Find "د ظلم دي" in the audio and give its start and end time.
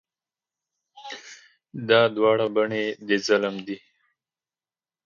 3.07-3.77